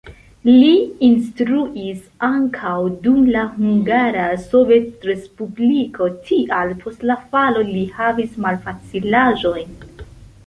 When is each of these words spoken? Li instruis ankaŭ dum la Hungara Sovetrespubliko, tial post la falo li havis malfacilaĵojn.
Li 0.51 0.69
instruis 1.07 1.97
ankaŭ 2.27 2.71
dum 3.03 3.19
la 3.35 3.43
Hungara 3.57 4.23
Sovetrespubliko, 4.45 6.07
tial 6.29 6.73
post 6.85 7.05
la 7.11 7.19
falo 7.35 7.63
li 7.71 7.83
havis 7.99 8.33
malfacilaĵojn. 8.47 9.77